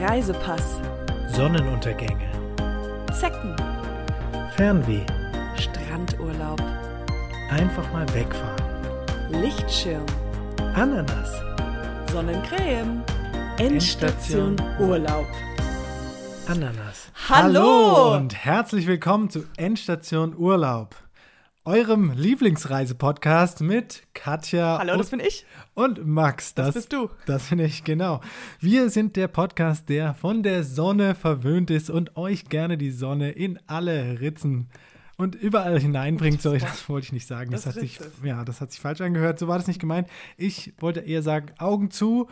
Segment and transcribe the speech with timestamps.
[0.00, 0.80] Reisepass,
[1.28, 2.28] Sonnenuntergänge,
[3.12, 3.54] Zecken,
[4.56, 5.06] Fernweh,
[5.56, 6.60] Strandurlaub,
[7.50, 8.62] einfach mal wegfahren,
[9.30, 10.04] Lichtschirm,
[10.74, 11.30] Ananas,
[12.10, 13.04] Sonnencreme,
[13.58, 15.26] Endstation Urlaub.
[16.48, 17.10] Ananas.
[17.28, 18.16] Hallo!
[18.16, 20.96] und herzlich willkommen zu Endstation Urlaub,
[21.66, 25.46] eurem Lieblingsreisepodcast mit Katja Hallo, das bin ich.
[25.72, 26.54] und Max.
[26.54, 27.08] Das bist du.
[27.24, 28.20] Das bin ich, genau.
[28.60, 33.30] Wir sind der Podcast, der von der Sonne verwöhnt ist und euch gerne die Sonne
[33.30, 34.68] in alle Ritzen
[35.16, 36.42] und überall hineinbringt.
[36.42, 37.50] Sorry, das wollte ich nicht sagen.
[37.50, 39.38] Das, Das hat sich, ja, das hat sich falsch angehört.
[39.38, 40.08] So war das nicht gemeint.
[40.36, 42.28] Ich wollte eher sagen, Augen zu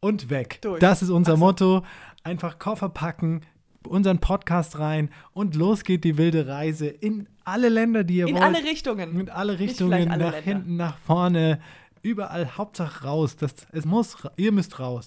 [0.00, 0.58] und weg.
[0.60, 0.80] Durch.
[0.80, 1.44] Das ist unser Ach so.
[1.44, 1.84] Motto.
[2.22, 3.40] Einfach Koffer packen,
[3.86, 8.34] unseren Podcast rein und los geht die wilde Reise in alle Länder, die ihr In
[8.34, 8.44] wollt.
[8.44, 9.20] alle Richtungen.
[9.20, 10.40] In alle Richtungen, alle nach Länder.
[10.40, 11.60] hinten, nach vorne,
[12.02, 13.36] überall, Hauptsache raus.
[13.36, 15.06] Das, es muss, ihr müsst raus.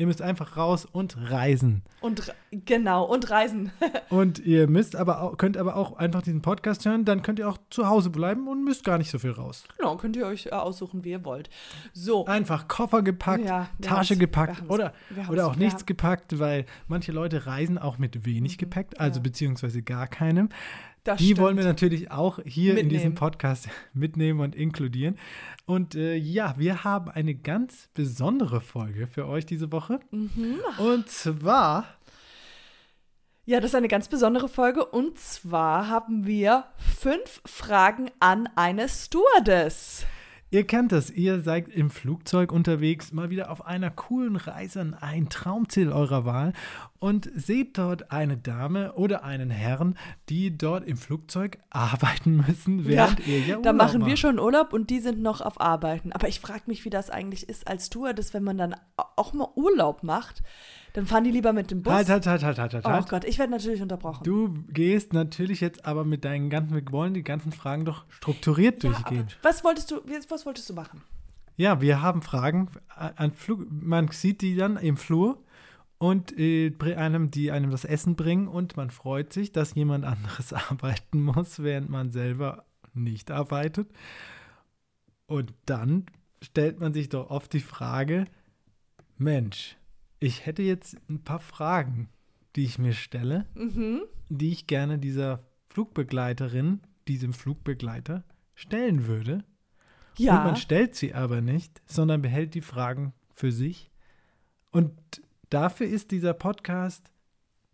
[0.00, 1.82] Ihr müsst einfach raus und reisen.
[2.00, 3.72] Und genau, und Reisen.
[4.10, 7.48] Und ihr müsst aber auch, könnt aber auch einfach diesen Podcast hören, dann könnt ihr
[7.48, 9.64] auch zu Hause bleiben und müsst gar nicht so viel raus.
[9.76, 11.50] genau, könnt ihr euch äh, aussuchen, wie ihr wollt.
[11.92, 14.92] So, Einfach Koffer gepackt, Ja, Tasche gepackt oder,
[15.28, 19.24] oder auch nichts gepackt, weil manche Leute reisen auch mit wenig Gepäck, also ja.
[19.24, 20.48] beziehungsweise gar keinem.
[21.08, 21.40] Das Die stimmt.
[21.40, 23.14] wollen wir natürlich auch hier in diesem Mitnehmen.
[23.16, 25.18] Podcast mitnehmen und inkludieren.
[25.66, 30.00] Und äh, ja, wir haben eine ganz besondere Folge für euch diese Woche.
[30.10, 30.60] Mhm.
[30.78, 31.84] Und zwar,
[33.44, 34.84] Ja, das ist eine ganz besondere Folge.
[34.84, 40.04] Und zwar haben wir fünf Fragen an eine Stewardess.
[40.50, 44.94] Ihr kennt das, ihr seid im Flugzeug unterwegs, mal wieder auf einer coolen Reise an
[44.94, 46.52] ein Traumziel eurer Wahl
[46.98, 49.96] und seht dort eine Dame oder einen Herrn,
[50.28, 54.18] die dort im Flugzeug arbeiten müssen, während ihr ja Urlaub da machen wir macht.
[54.18, 56.12] schon Urlaub und die sind noch auf Arbeiten.
[56.12, 59.48] Aber ich frage mich, wie das eigentlich ist als Stewardess, wenn man dann auch mal
[59.54, 60.42] Urlaub macht.
[60.98, 61.92] Dann fahren die lieber mit dem Bus.
[61.92, 62.84] Halt, halt, halt, halt, halt, halt.
[62.84, 63.08] oh halt.
[63.08, 64.24] Gott, ich werde natürlich unterbrochen.
[64.24, 68.82] Du gehst natürlich jetzt aber mit deinen ganzen, wir wollen die ganzen Fragen doch strukturiert
[68.82, 69.28] ja, durchgehen.
[69.42, 71.02] was wolltest du, was wolltest du machen?
[71.56, 75.40] Ja, wir haben Fragen an Flug, man sieht die dann im Flur
[75.98, 80.52] und äh, einem, die einem das Essen bringen und man freut sich, dass jemand anderes
[80.68, 83.88] arbeiten muss, während man selber nicht arbeitet.
[85.28, 86.06] Und dann
[86.42, 88.24] stellt man sich doch oft die Frage,
[89.16, 89.76] Mensch,
[90.20, 92.08] ich hätte jetzt ein paar Fragen,
[92.56, 94.02] die ich mir stelle, Mhm.
[94.28, 98.24] die ich gerne dieser Flugbegleiterin, diesem Flugbegleiter
[98.54, 99.34] stellen würde.
[100.18, 103.90] Und Ja, man stellt sie aber nicht, sondern behält die Fragen für sich.
[104.70, 104.92] Und
[105.50, 107.10] dafür ist dieser Podcast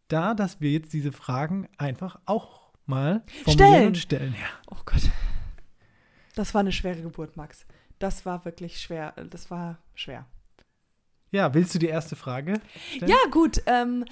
[0.09, 3.89] da, dass wir jetzt diese Fragen einfach auch mal Stellen.
[3.89, 4.35] und stellen.
[4.35, 4.47] Ja.
[4.71, 5.11] oh Gott.
[6.35, 7.67] Das war eine schwere Geburt, Max.
[7.99, 9.13] Das war wirklich schwer.
[9.31, 10.27] Das war schwer.
[11.35, 12.61] Ja, willst du die erste Frage
[12.95, 13.11] stellen?
[13.11, 13.63] Ja, gut.
[13.67, 14.05] Ähm,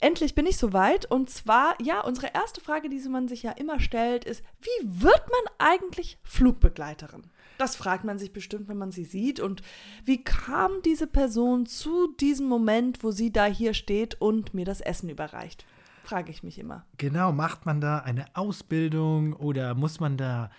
[0.00, 1.10] endlich bin ich soweit.
[1.10, 5.22] Und zwar, ja, unsere erste Frage, die man sich ja immer stellt, ist, wie wird
[5.28, 7.24] man eigentlich Flugbegleiterin?
[7.58, 9.40] Das fragt man sich bestimmt, wenn man sie sieht.
[9.40, 9.62] Und
[10.04, 14.80] wie kam diese Person zu diesem Moment, wo sie da hier steht und mir das
[14.80, 15.64] Essen überreicht?
[16.04, 16.86] Frage ich mich immer.
[16.98, 20.50] Genau, macht man da eine Ausbildung oder muss man da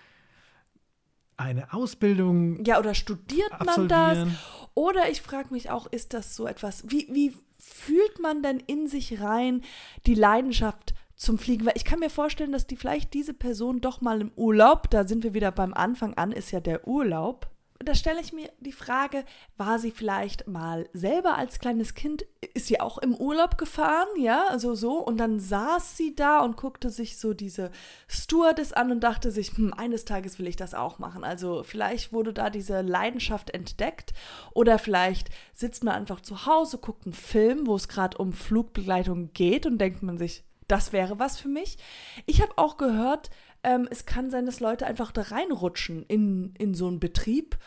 [1.38, 4.28] eine Ausbildung Ja, oder studiert man das?
[4.78, 8.86] Oder ich frage mich auch, ist das so etwas, wie, wie fühlt man denn in
[8.86, 9.62] sich rein
[10.06, 11.66] die Leidenschaft zum Fliegen?
[11.66, 15.02] Weil ich kann mir vorstellen, dass die vielleicht diese Person doch mal im Urlaub, da
[15.02, 17.48] sind wir wieder beim Anfang an, ist ja der Urlaub.
[17.84, 19.24] Da stelle ich mir die Frage,
[19.56, 24.46] war sie vielleicht mal selber als kleines Kind, ist sie auch im Urlaub gefahren, ja,
[24.48, 27.70] also so, und dann saß sie da und guckte sich so diese
[28.08, 31.22] Stewardess an und dachte sich, hm, eines Tages will ich das auch machen.
[31.22, 34.12] Also vielleicht wurde da diese Leidenschaft entdeckt
[34.54, 39.32] oder vielleicht sitzt man einfach zu Hause, guckt einen Film, wo es gerade um Flugbegleitung
[39.34, 41.78] geht und denkt man sich, das wäre was für mich.
[42.26, 43.30] Ich habe auch gehört,
[43.68, 47.58] ähm, es kann sein, dass Leute einfach da reinrutschen in, in so einen Betrieb,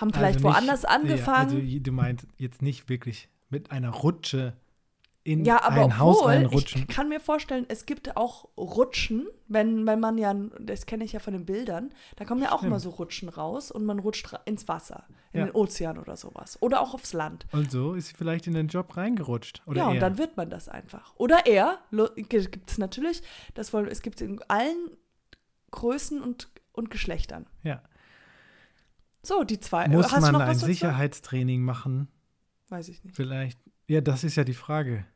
[0.00, 1.50] haben vielleicht Also nicht- woanders angefangen.
[1.52, 4.54] Ja, also du meinst jetzt nicht wirklich mit einer Rutsche
[5.24, 6.82] in Ja, aber ein Haus obwohl, reinrutschen.
[6.82, 11.12] ich kann mir vorstellen, es gibt auch Rutschen, wenn, wenn man ja, das kenne ich
[11.12, 12.66] ja von den Bildern, da kommen ja auch Stimmt.
[12.72, 15.46] immer so Rutschen raus und man rutscht ins Wasser, in Ja.
[15.46, 16.58] den Ozean oder sowas.
[16.60, 17.46] Oder auch aufs Land.
[17.52, 19.62] Und so ist sie vielleicht in den Job reingerutscht.
[19.66, 20.00] Oder ja, und er.
[20.00, 21.14] dann wird man das einfach.
[21.18, 21.78] Oder er,
[22.16, 23.22] gibt es natürlich,
[23.54, 24.90] das wollen, es gibt in allen
[25.72, 27.46] Größen und, und Geschlechtern.
[27.64, 27.82] ja.
[29.24, 29.86] So, die zwei.
[29.88, 30.66] Muss Hast man ein was dazu?
[30.66, 32.08] Sicherheitstraining machen?
[32.70, 33.14] Weiß ich nicht.
[33.14, 33.56] Vielleicht.
[33.86, 35.06] Ja, das ist ja die Frage.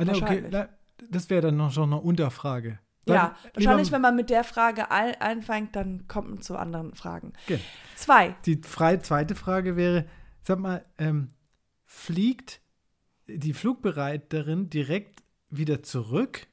[0.00, 0.66] Ne, okay, Wahrscheinlich.
[1.10, 2.80] das wäre dann noch schon eine Unterfrage.
[3.06, 6.56] Ja, Dann wahrscheinlich, lieber- wenn man mit der Frage ein, einfängt, dann kommt man zu
[6.56, 7.34] anderen Fragen.
[7.44, 7.60] Okay.
[7.94, 8.34] Zwei.
[8.46, 10.06] Die frei, zweite Frage wäre,
[10.42, 11.28] sag mal, ähm,
[11.84, 12.60] fliegt
[13.28, 16.48] die Flugbereiterin direkt wieder zurück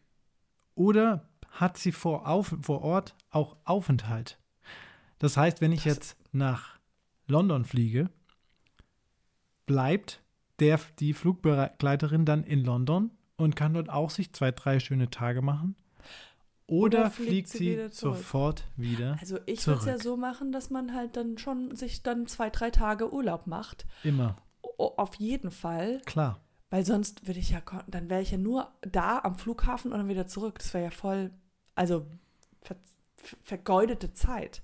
[0.75, 4.39] oder hat sie vor, auf, vor Ort auch Aufenthalt?
[5.19, 6.79] Das heißt, wenn ich Das- jetzt nach
[7.27, 8.09] London fliege,
[9.65, 10.21] bleibt
[10.59, 15.41] der, die Flugbegleiterin dann in London und kann dort auch sich zwei, drei schöne Tage
[15.41, 15.75] machen?
[16.67, 18.17] Oder, Oder fliegt, fliegt sie sie, wieder zurück?
[18.17, 19.17] sofort wieder?
[19.19, 22.49] Also ich würde es ja so machen, dass man halt dann schon sich dann zwei,
[22.51, 23.87] drei Tage Urlaub macht.
[24.03, 24.37] Immer,
[24.77, 25.99] O auf jeden Fall.
[26.05, 26.39] klar.
[26.69, 30.07] Weil sonst würde ich ja, dann wäre ich ja nur da am Flughafen und dann
[30.09, 30.59] wieder zurück.
[30.59, 31.31] Das wäre ja voll,
[31.73, 32.05] also
[33.43, 34.61] vergeudete Zeit.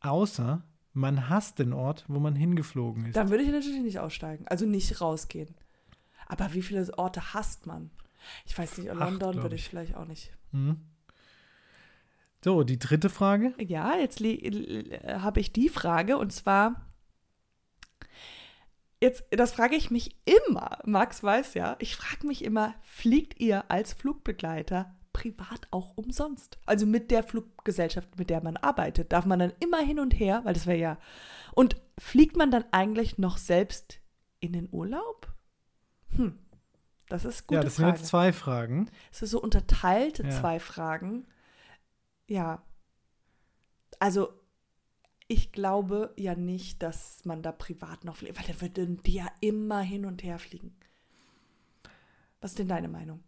[0.00, 0.62] Außer
[0.92, 3.16] man hasst den Ort, wo man hingeflogen ist.
[3.16, 5.54] Dann würde ich natürlich nicht aussteigen, also nicht rausgehen.
[6.26, 7.90] Aber wie viele Orte hasst man?
[8.46, 9.68] Ich weiß nicht, Acht, London glaub würde ich ich.
[9.68, 10.32] vielleicht auch nicht.
[10.52, 10.80] Hm.
[12.42, 13.54] So, die dritte Frage.
[13.58, 16.86] Ja, jetzt äh, habe ich die Frage und zwar,
[19.00, 23.70] jetzt, das frage ich mich immer, Max weiß ja, ich frage mich immer, fliegt ihr
[23.70, 26.58] als Flugbegleiter privat auch umsonst?
[26.66, 30.42] Also mit der Fluggesellschaft, mit der man arbeitet, darf man dann immer hin und her,
[30.44, 30.98] weil das wäre ja,
[31.54, 34.00] und fliegt man dann eigentlich noch selbst
[34.40, 35.32] in den Urlaub?
[36.16, 36.38] Hm,
[37.08, 37.98] das ist eine ja, das sind Frage.
[37.98, 38.90] jetzt zwei Fragen.
[39.10, 40.30] Es ist so unterteilt, Ja.
[40.30, 41.26] zwei Fragen.
[42.28, 42.62] Ja.
[44.00, 44.32] Also,
[45.28, 49.80] ich glaube ja nicht, dass man da privat noch fliegt, weil würden die ja immer
[49.80, 50.76] hin und her fliegen.
[52.40, 53.22] Was ist denn deine Meinung?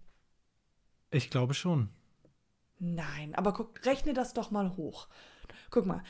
[1.10, 1.88] Ich glaube schon.
[2.78, 5.08] Nein, aber guck, rechne das doch mal hoch.
[5.70, 6.02] Guck mal,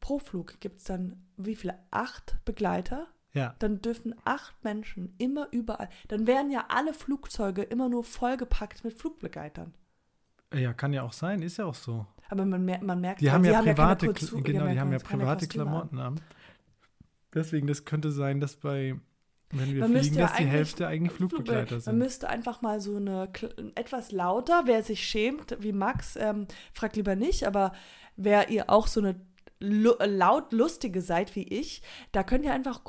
[0.00, 1.78] pro Flug gibt es dann wie viele?
[1.90, 3.06] Acht Begleiter?
[3.34, 5.88] Ja, Dann dürfen acht Menschen immer überall.
[6.08, 9.74] Dann wären ja alle Flugzeuge immer nur vollgepackt mit Flugbegleitern.
[10.54, 12.06] ja, kann ja auch sein, ist ja auch so.
[12.30, 14.98] Aber man, mer man merkt, Die haben ja private, Kurz- Kl- genau, die haben ja
[14.98, 15.48] private an.
[15.48, 16.20] Klamotten an.
[17.34, 18.98] Deswegen, das könnte sein, dass bei,
[19.50, 21.98] wenn wir Man müsste fliegen, ja dass die Hälfte eigentlich Flugbegleiter Man sind.
[21.98, 23.30] müsste einfach mal so eine
[23.74, 27.72] etwas lauter, wer sich schämt, wie Max, ähm, fragt lieber nicht, aber
[28.16, 29.20] wer ihr auch so eine
[29.60, 32.80] laut lustige seid wie ich, da könnt ihr einfach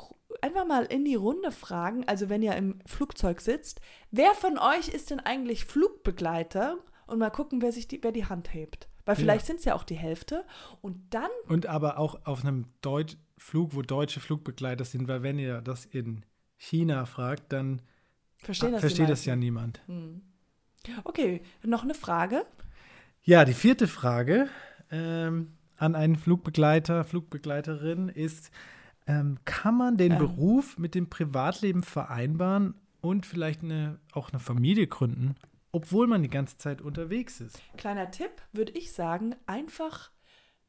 [0.42, 3.80] einfach mal in die Runde fragen, also wenn ihr im Flugzeug sitzt,
[4.10, 8.26] wer von euch ist denn eigentlich Flugbegleiter und mal gucken, wer sich die, wer die
[8.26, 8.88] Hand hebt.
[9.04, 9.20] Weil Ja.
[9.20, 10.44] vielleicht sind es ja auch die Hälfte
[10.82, 15.38] und dann Und aber auch auf einem Deutsch Flug, wo deutsche Flugbegleiter sind, weil wenn
[15.38, 16.24] ihr das in
[16.60, 17.80] China fragt, dann
[18.36, 19.80] verstehen das die versteht das ja niemand.
[19.86, 20.20] Hm.
[21.04, 22.44] Okay, noch eine Frage.
[23.22, 24.48] Ja, die vierte Frage
[24.90, 28.50] ähm, an einen Flugbegleiter, Flugbegleiterin ist,
[29.06, 30.18] ähm, kann man den Ähm.
[30.18, 35.36] Beruf mit dem Privatleben vereinbaren und vielleicht eine, auch eine Familie gründen,
[35.72, 37.58] obwohl man die ganze Zeit unterwegs ist?
[37.78, 40.10] Kleiner Tipp, würde ich sagen, einfach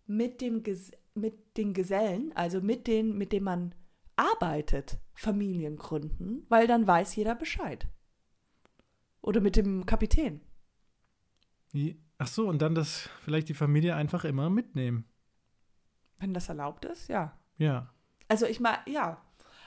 [0.07, 3.75] mit, dem Ges mit den Gesellen, also mit denen, mit denen man
[4.15, 7.87] arbeitet, Familien gründen, weil dann weiß jeder Bescheid.
[9.21, 10.41] Oder mit dem Kapitän.
[12.17, 15.05] Ach so, und dann das vielleicht die Familie einfach immer mitnehmen.
[16.19, 17.37] Wenn das erlaubt ist, ja.
[17.57, 17.93] Ja.
[18.27, 19.21] Also ich meine, ja.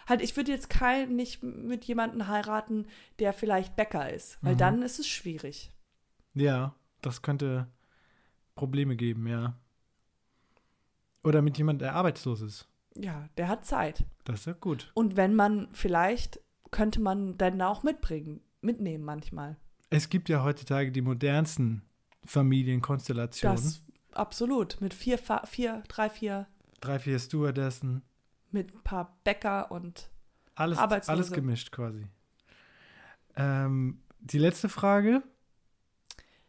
[0.07, 2.87] Halt, ich würde jetzt kein, nicht mit jemandem heiraten,
[3.21, 4.59] der vielleicht Bäcker ist, weil Mhm.
[4.59, 5.73] dann ist es schwierig.
[6.35, 7.69] Ja, das könnte
[8.55, 9.59] Probleme geben, ja.
[11.23, 12.69] Oder mit jemandem, der arbeitslos ist.
[12.97, 14.05] Ja, der hat Zeit.
[14.25, 14.91] Das ist ja gut.
[14.95, 19.57] Und wenn man vielleicht, könnte man dann auch mitbringen, mitnehmen manchmal.
[19.91, 21.83] Es gibt ja heutzutage die modernsten
[22.25, 23.57] Familienkonstellationen.
[23.57, 23.83] Das
[24.13, 24.81] absolut.
[24.81, 26.47] Mit vier, vier, drei, vier,
[26.81, 28.03] Drei, vier Stewardessen.
[28.51, 30.11] mit ein paar Bäcker und
[30.55, 31.13] Alles, Arbeitslose.
[31.17, 32.07] alles gemischt quasi.
[33.37, 35.23] Ähm, die letzte Frage.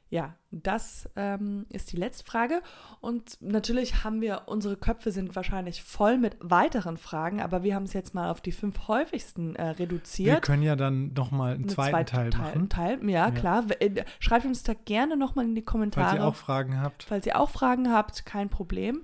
[0.09, 2.61] Ja, das ähm, ist die letzte Frage.
[3.01, 7.83] Und natürlich haben wir, unsere Köpfe sind wahrscheinlich voll mit weiteren Fragen, aber wir haben
[7.83, 10.41] es jetzt mal auf die fünf häufigsten äh, Wir reduziert.
[10.43, 13.31] können ja dann nochmal einen Eine zweiten zweite Teil machen, Teil, ja, Ja.
[13.31, 13.65] klar.
[13.79, 16.05] Äh, Schreibt uns da gerne nochmal in die Kommentare.
[16.09, 17.03] falls ihr auch Fragen habt.
[17.03, 19.03] Falls ihr auch Fragen habt, kein Problem.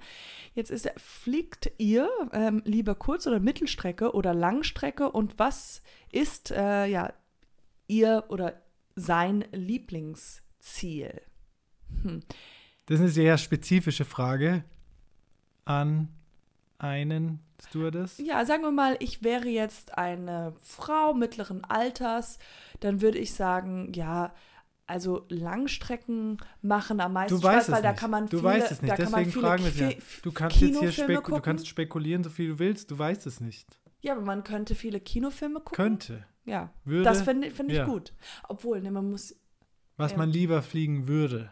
[0.54, 5.82] Jetzt ist, fliegt ihr ähm, lieber Kurz- oder Mittelstrecke oder Langstrecke und was
[6.12, 7.12] ist äh, ja
[7.88, 8.54] ihr oder
[8.96, 9.46] sein
[10.62, 11.22] Lieblingsziel?
[12.04, 12.22] Hm.
[12.86, 14.64] Das ist eine sehr spezifische Frage
[15.66, 16.10] an
[16.78, 18.18] einen Stewardess.
[18.18, 22.40] Ja, sagen wir mal, ich wäre jetzt eine Frau mittleren Alters,
[22.80, 24.34] dann würde ich sagen, ja,
[24.88, 28.00] also Langstrecken machen am meisten Du weißt Spaß, weil da nicht.
[28.00, 28.98] kann man du viele, weißt es nicht.
[28.98, 29.96] Deswegen fragen wir ja.
[30.24, 31.42] Du kannst jetzt hier spek du gucken.
[31.42, 32.92] kannst spekulieren, so viel du willst.
[32.92, 33.80] Du weißt es nicht.
[34.02, 35.76] Ja, aber man könnte viele Kinofilme gucken.
[35.76, 36.26] Könnte.
[36.44, 37.04] Ja, Würde.
[37.04, 37.86] das finde find ich ja.
[37.86, 38.14] gut.
[38.50, 39.36] Obwohl, ne, man muss.
[40.02, 40.18] Was ja.
[40.18, 41.52] man lieber fliegen würde.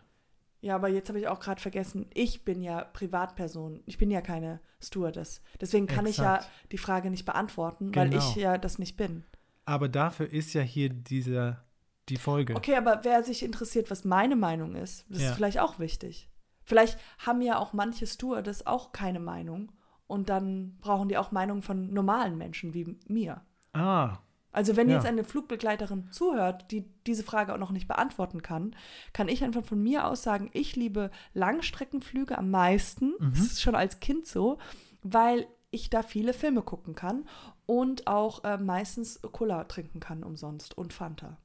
[0.62, 3.82] Ja, aber jetzt habe ich auch gerade vergessen, ich bin ja Privatperson.
[3.86, 5.42] Ich bin ja keine Stewardess.
[5.62, 6.52] Deswegen kann ich ja Exakt.
[6.74, 8.22] die Frage nicht beantworten, weil Genau.
[8.22, 9.24] ich ja das nicht bin.
[9.64, 11.64] Aber dafür ist ja hier dieser,
[12.10, 12.56] die Folge.
[12.56, 15.30] Okay, aber wer sich interessiert, was meine Meinung ist, das Ja.
[15.30, 16.30] ist vielleicht auch wichtig.
[16.64, 19.72] Vielleicht haben ja auch manche Stewardess auch keine Meinung
[20.08, 23.42] und dann brauchen die auch Meinungen von normalen Menschen wie mir.
[23.74, 24.18] Ah,
[24.52, 24.96] Also wenn Ja.
[24.96, 28.76] jetzt eine Flugbegleiterin zuhört, die diese Frage auch noch nicht beantworten kann,
[29.14, 33.14] kann ich einfach von mir aus sagen, ich liebe Langstreckenflüge am meisten.
[33.20, 33.32] Mhm.
[33.32, 34.58] Das ist schon als Kind so,
[35.04, 37.28] weil ich da viele Filme gucken kann
[37.68, 41.38] und auch äh, meistens Cola trinken kann umsonst und Fanta.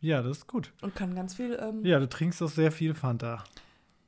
[0.00, 0.70] ja, das ist gut.
[0.82, 1.58] Und kann ganz viel.
[1.58, 3.42] Ähm, Ja, du trinkst auch sehr viel Fanta.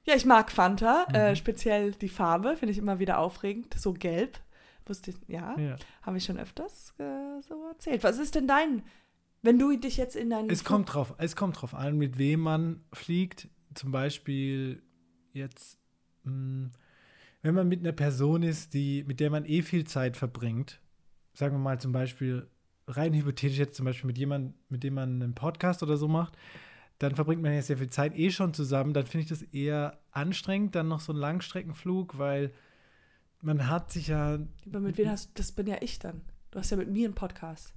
[0.04, 1.14] Ja, ich mag Fanta, Mhm.
[1.14, 3.72] äh, speziell die Farbe, finde ich immer wieder aufregend.
[3.78, 4.38] So gelb.
[4.86, 5.76] Wusste ich, ja, Ja.
[6.02, 8.04] habe ich schon öfters äh, so erzählt.
[8.04, 8.82] Was ist denn dein,
[9.42, 10.48] wenn du dich jetzt in deinen.
[10.50, 13.48] Es kommt drauf, es kommt drauf an, mit wem man fliegt.
[13.74, 14.82] Zum Beispiel
[15.32, 15.78] jetzt,
[16.24, 16.70] mh,
[17.42, 20.80] wenn man mit einer Person ist, die, mit der man eh viel Zeit verbringt,
[21.34, 22.48] sagen wir mal zum Beispiel,
[22.88, 26.36] rein hypothetisch jetzt zum Beispiel mit jemandem, mit dem man einen Podcast oder so macht,
[26.98, 28.94] dann verbringt man ja sehr viel Zeit eh schon zusammen.
[28.94, 32.52] Dann finde ich das eher anstrengend, dann noch so einen Langstreckenflug, weil
[33.40, 36.22] man hat sich ja Aber mit wem hast das bin ja ich dann.
[36.50, 37.74] Du hast ja mit mir einen Podcast.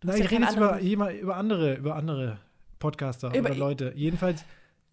[0.00, 2.38] Du Nein, hast ja ich rede jetzt über, über andere, über andere
[2.78, 3.92] Podcaster Über- oder Leute.
[3.96, 4.44] Jedenfalls,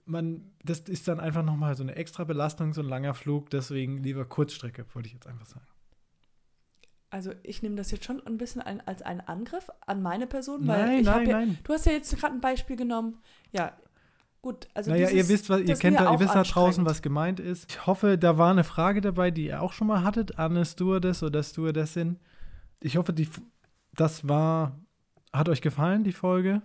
[0.06, 4.03] man, das ist dann einfach nochmal so eine extra Belastung, so ein langer Flug, deswegen
[4.03, 5.65] lieber Kurzstrecke, wollte ich jetzt einfach sagen.
[7.12, 10.68] Also ich nehme das jetzt schon ein bisschen ein, als einen Angriff an meine Person,
[10.68, 11.58] weil Nein, ich nein, ja, nein.
[11.63, 13.18] Du hast ja jetzt gerade ein Beispiel genommen.
[13.51, 13.75] Ja,
[14.41, 14.67] gut.
[14.74, 17.39] Also naja, dieses, ihr wisst, was, ihr kennt, da, ihr wisst da draußen, was gemeint
[17.39, 17.69] ist.
[17.69, 20.65] Ich hoffe, da war eine Frage dabei, die ihr auch schon mal hattet, an eine
[20.65, 22.19] Stewardess oder Stewardessin.
[22.81, 23.27] Ich hoffe, die,
[23.93, 24.79] das war,
[25.34, 26.62] hat euch gefallen, die Folge.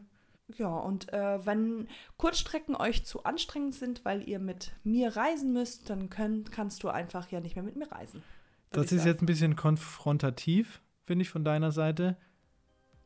[0.58, 5.88] Ja, und äh, wenn Kurzstrecken euch zu anstrengend sind, weil ihr mit mir reisen müsst,
[5.88, 8.22] dann können, kannst du einfach ja nicht mehr mit mir reisen.
[8.70, 9.08] Das ist sagen.
[9.08, 12.16] jetzt ein bisschen konfrontativ, finde ich, von deiner Seite.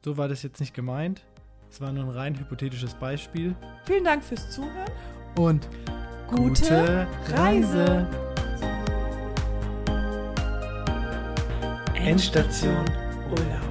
[0.05, 1.25] So war das jetzt nicht gemeint.
[1.71, 3.55] Es war nur ein rein hypothetisches Beispiel.
[3.85, 4.91] Vielen Dank fürs Zuhören.
[5.37, 5.69] Und
[6.29, 8.07] Gute Reise.
[11.95, 12.85] Endstation
[13.31, 13.69] Urlaub.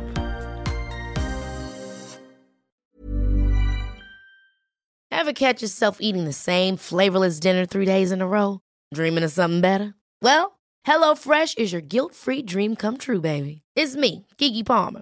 [5.12, 8.62] Ever catch yourself eating the same flavorless dinner three days in a row?
[8.94, 9.94] Dreaming of something better?
[10.22, 13.64] Well, HelloFresh is your guilt free dream come true, baby.
[13.76, 15.02] It's me, Gigi Palmer.